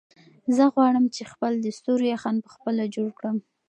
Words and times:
زه 0.55 0.63
غواړم 0.73 1.05
چې 1.15 1.23
خپل 1.31 1.53
د 1.61 1.67
ستورو 1.77 2.05
یخن 2.13 2.35
په 2.43 2.49
خپله 2.55 2.83
جوړ 2.95 3.09
کړم. 3.19 3.37